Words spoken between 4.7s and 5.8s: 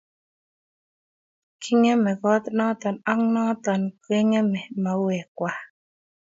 mauwek kwai